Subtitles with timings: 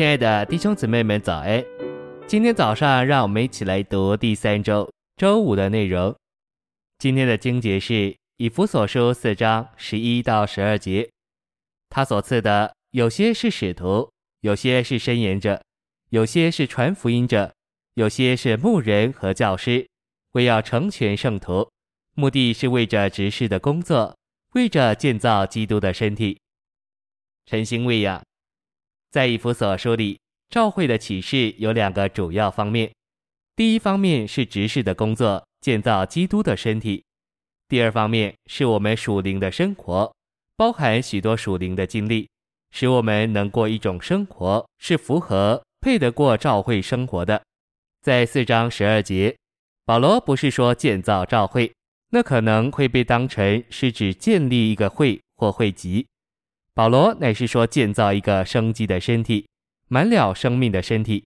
[0.00, 1.62] 亲爱的弟兄姊妹们，早安！
[2.26, 6.16] 今天早上，让我们一起来读第三周周五的内容。
[6.96, 11.10] 今天的经节是以弗所书四章十一到十二节。
[11.90, 14.10] 他所赐的，有些是使徒，
[14.40, 15.62] 有些是申言者，
[16.08, 17.52] 有些是传福音者，
[17.92, 19.86] 有些是牧人和教师，
[20.32, 21.70] 为要成全圣徒，
[22.14, 24.16] 目的是为着执事的工作，
[24.54, 26.40] 为着建造基督的身体。
[27.44, 28.22] 晨星喂养。
[29.10, 32.90] 在以弗所书里，召会的启示有两个主要方面。
[33.56, 37.02] 第一方面是执事的工作，建造基督的身体；
[37.68, 40.14] 第二方面是我们属灵的生活，
[40.56, 42.28] 包含许多属灵的经历，
[42.70, 47.42] 使我们能过一种生活是符合、配得过召会生活的。
[48.02, 49.36] 在四章十二节，
[49.84, 51.72] 保罗不是说建造召会，
[52.10, 56.06] 那可能会被当成是指建立一个会或会集。
[56.72, 59.48] 保罗乃是说建造一个生机的身体，
[59.88, 61.24] 满了生命的身体。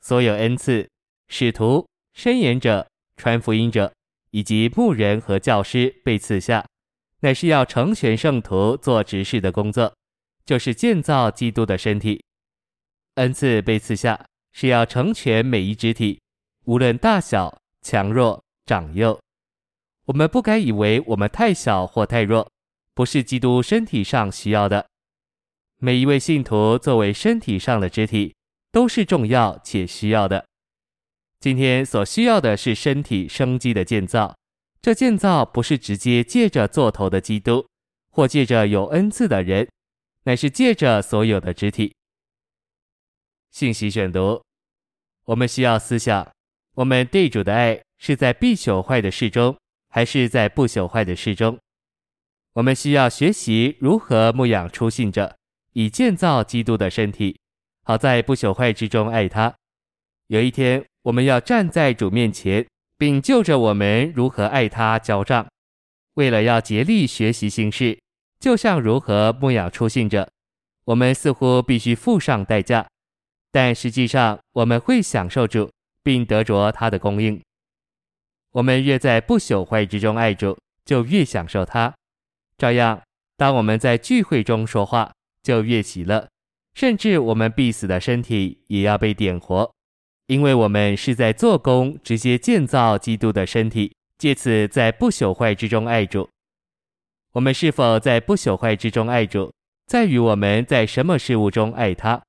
[0.00, 0.88] 所有恩赐、
[1.28, 2.86] 使徒、申言者、
[3.16, 3.92] 传福音者，
[4.30, 6.64] 以及牧人和教师被赐下，
[7.20, 9.94] 乃是要成全圣徒做执事的工作，
[10.44, 12.22] 就是建造基督的身体。
[13.14, 16.20] 恩赐被赐下，是要成全每一肢体，
[16.64, 19.18] 无论大小、强弱、长幼。
[20.04, 22.50] 我们不该以为我们太小或太弱。
[22.94, 24.86] 不是基督身体上需要的。
[25.78, 28.34] 每一位信徒作为身体上的肢体，
[28.70, 30.46] 都是重要且需要的。
[31.40, 34.36] 今天所需要的是身体生机的建造。
[34.80, 37.64] 这建造不是直接借着做头的基督，
[38.10, 39.68] 或借着有恩赐的人，
[40.24, 41.94] 乃是借着所有的肢体。
[43.52, 44.42] 信息选读：
[45.24, 46.28] 我们需要思想，
[46.74, 49.56] 我们对主的爱是在必朽坏的事中，
[49.88, 51.56] 还是在不朽坏的事中？
[52.54, 55.36] 我们需要学习如何牧养出信者，
[55.72, 57.38] 以建造基督的身体，
[57.82, 59.54] 好在不朽坏之中爱他。
[60.26, 62.66] 有一天，我们要站在主面前，
[62.98, 65.46] 并就着我们如何爱他交账。
[66.14, 67.98] 为了要竭力学习行事，
[68.38, 70.28] 就像如何牧养出信者，
[70.84, 72.86] 我们似乎必须付上代价，
[73.50, 75.70] 但实际上我们会享受主，
[76.02, 77.40] 并得着他的供应。
[78.50, 81.94] 我们越在不朽坏之中爱主，就越享受他。
[82.58, 83.02] 照样，
[83.36, 86.28] 当我们在聚会中说话，就越喜乐；
[86.74, 89.72] 甚至我们必死的身体也要被点活，
[90.26, 96.28] 因为我们是在做工，直接建造基督的身体，借此在不朽坏之中爱主。
[97.32, 99.52] 我们是否在不朽坏之中爱主，
[99.86, 102.22] 在于我们在什么事物中爱他。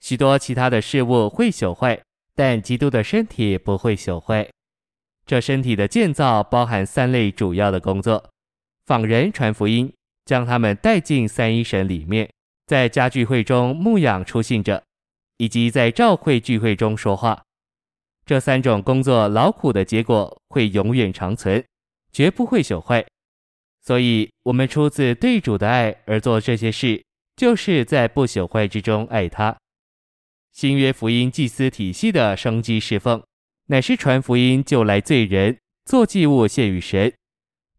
[0.00, 2.02] 许多其他的事物会朽坏，
[2.34, 4.48] 但基督的身体不会朽坏。
[5.24, 8.30] 这身体的建造包含三类主要的工作。
[8.86, 9.90] 访人传福音，
[10.26, 12.30] 将他们带进三一神里面，
[12.66, 14.82] 在家聚会中牧养出信者，
[15.38, 17.42] 以及在召会聚会中说话。
[18.26, 21.64] 这三种工作劳苦的结果会永远长存，
[22.12, 23.04] 绝不会朽坏。
[23.80, 27.02] 所以，我们出自对主的爱而做这些事，
[27.36, 29.56] 就是在不朽坏之中爱他。
[30.52, 33.22] 新约福音祭司体系的生机侍奉，
[33.66, 37.12] 乃是传福音救来罪人，做祭物献与神。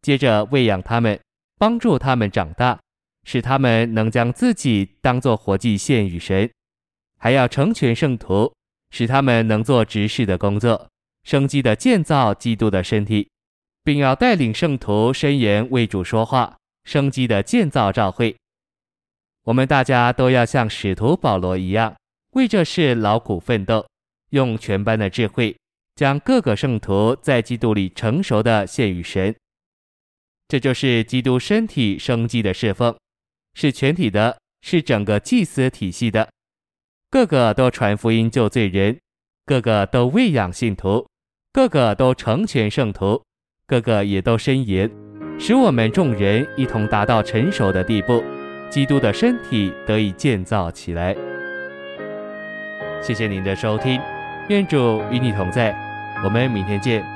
[0.06, 1.20] 接着喂养他们，
[1.58, 2.80] 帮助他们长大，
[3.24, 6.48] 使他们能将自己当作活祭献与神，
[7.18, 8.54] 还要成全圣徒，
[8.92, 10.88] 使他们能做执事的工作，
[11.24, 13.32] 生机的建造基督的身体，
[13.84, 18.36] 并要带领圣徒申言为主说话，生机的建造召会。
[19.46, 21.96] 我们大家都要像使徒保罗一样，
[22.34, 23.84] 为这事劳苦奋斗，
[24.30, 25.58] 用全班的智慧，
[25.96, 29.36] 将各个圣徒在基督里成熟的献与神。
[30.48, 32.96] 这就是基督身体生机的侍奉，
[33.56, 36.30] 是全体的，是整个祭司体系的，
[37.10, 39.00] 个个都传福音救罪人，
[39.46, 41.08] 个个都喂养信徒，
[41.52, 43.24] 个个都成全圣徒，
[43.66, 44.90] 个个也都申言，
[45.40, 48.24] 使我们众人一同达到成熟的地步，
[48.70, 51.16] 基督的身体得以建造起来。
[53.02, 54.00] 谢谢您的收听，
[54.50, 55.76] 愿主与你同在，
[56.24, 57.15] 我们明天见。